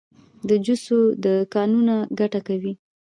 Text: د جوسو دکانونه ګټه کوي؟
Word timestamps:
د 0.47 0.49
جوسو 0.65 0.97
دکانونه 1.23 1.95
ګټه 2.19 2.39
کوي؟ 2.47 2.73